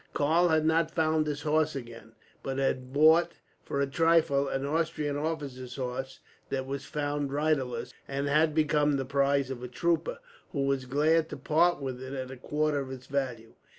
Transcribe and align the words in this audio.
Karl 0.15 0.47
had 0.47 0.65
not 0.65 0.89
found 0.89 1.27
his 1.27 1.43
horse 1.43 1.75
again, 1.75 2.13
but 2.41 2.57
had 2.57 2.91
bought, 2.91 3.33
for 3.63 3.79
a 3.79 3.85
trifle, 3.85 4.47
an 4.47 4.65
Austrian 4.65 5.15
officer's 5.15 5.75
horse 5.75 6.19
that 6.49 6.65
was 6.65 6.85
found 6.85 7.31
riderless; 7.31 7.93
and 8.07 8.27
had 8.27 8.55
become 8.55 8.93
the 8.95 9.05
prize 9.05 9.51
of 9.51 9.61
a 9.61 9.67
trooper, 9.67 10.17
who 10.53 10.63
was 10.65 10.85
glad 10.85 11.29
to 11.29 11.37
part 11.37 11.79
with 11.83 12.01
it 12.01 12.13
at 12.13 12.31
a 12.31 12.35
quarter 12.37 12.79
of 12.79 12.91
its 12.91 13.05
value. 13.05 13.53